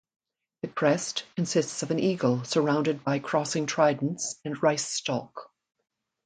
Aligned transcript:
The 0.63 0.67
crest 0.67 1.25
consists 1.35 1.83
of 1.83 1.91
an 1.91 1.99
eagle 1.99 2.43
surrounded 2.43 3.03
by 3.03 3.19
crossing 3.19 3.67
tridents 3.67 4.33
and 4.43 4.59
rice 4.63 4.87
stalk. 4.87 5.51